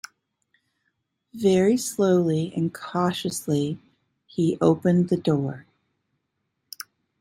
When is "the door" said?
5.09-5.67